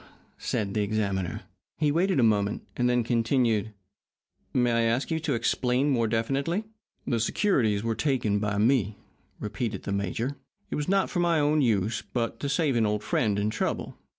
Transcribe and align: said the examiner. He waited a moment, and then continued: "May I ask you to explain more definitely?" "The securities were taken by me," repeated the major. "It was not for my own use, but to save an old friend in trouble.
said 0.39 0.73
the 0.73 0.81
examiner. 0.81 1.41
He 1.77 1.91
waited 1.91 2.19
a 2.19 2.23
moment, 2.23 2.63
and 2.75 2.89
then 2.89 3.03
continued: 3.03 3.71
"May 4.51 4.71
I 4.71 4.81
ask 4.81 5.11
you 5.11 5.19
to 5.19 5.35
explain 5.35 5.91
more 5.91 6.07
definitely?" 6.07 6.63
"The 7.05 7.19
securities 7.19 7.83
were 7.83 7.93
taken 7.93 8.39
by 8.39 8.57
me," 8.57 8.97
repeated 9.39 9.83
the 9.83 9.91
major. 9.91 10.37
"It 10.71 10.75
was 10.75 10.89
not 10.89 11.11
for 11.11 11.19
my 11.19 11.39
own 11.39 11.61
use, 11.61 12.01
but 12.13 12.39
to 12.39 12.49
save 12.49 12.75
an 12.77 12.87
old 12.87 13.03
friend 13.03 13.37
in 13.37 13.51
trouble. 13.51 13.95